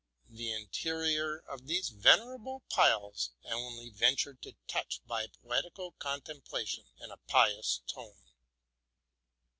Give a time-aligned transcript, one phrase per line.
[0.31, 7.11] The interior of these venerable piles I only ventured to touch by poetical contemplation and
[7.11, 8.31] a pious tone.